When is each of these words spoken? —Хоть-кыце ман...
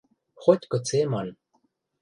—Хоть-кыце 0.43 1.01
ман... 1.11 1.27